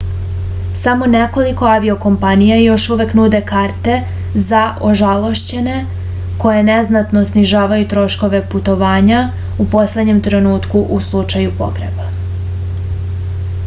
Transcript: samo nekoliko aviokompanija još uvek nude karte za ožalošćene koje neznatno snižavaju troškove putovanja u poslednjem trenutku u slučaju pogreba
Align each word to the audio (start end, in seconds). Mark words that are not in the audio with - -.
samo 0.83 1.07
nekoliko 1.15 1.67
aviokompanija 1.71 2.55
još 2.61 2.85
uvek 2.95 3.11
nude 3.19 3.41
karte 3.51 3.97
za 4.45 4.61
ožalošćene 4.91 5.75
koje 6.45 6.63
neznatno 6.71 7.23
snižavaju 7.33 7.89
troškove 7.93 8.41
putovanja 8.57 9.21
u 9.67 9.71
poslednjem 9.77 10.23
trenutku 10.31 10.83
u 10.99 11.01
slučaju 11.11 11.53
pogreba 11.63 12.09